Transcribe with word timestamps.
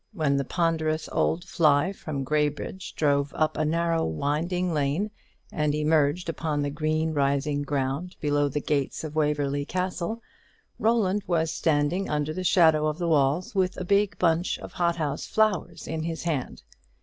When 0.13 0.35
the 0.37 0.43
ponderous 0.45 1.07
old 1.11 1.43
fly 1.43 1.93
from 1.93 2.23
Graybridge 2.23 2.95
drove 2.95 3.31
up 3.35 3.55
a 3.55 3.63
narrow 3.63 4.03
winding 4.03 4.73
lane 4.73 5.11
and 5.51 5.75
emerged 5.75 6.27
upon 6.27 6.63
the 6.63 6.71
green 6.71 7.13
rising 7.13 7.61
ground 7.61 8.15
below 8.19 8.47
the 8.49 8.61
gates 8.61 9.03
of 9.03 9.15
Waverly 9.15 9.63
Castle, 9.63 10.23
Roland 10.79 11.21
was 11.27 11.51
standing 11.51 12.09
under 12.09 12.33
the 12.33 12.43
shadow 12.43 12.87
of 12.87 12.97
the 12.97 13.07
walls, 13.07 13.53
with 13.53 13.77
a 13.79 13.85
big 13.85 14.17
bunch 14.17 14.57
of 14.57 14.73
hothouse 14.73 15.27
flowers 15.27 15.87
in 15.87 16.01
his 16.01 16.23
hand. 16.23 16.63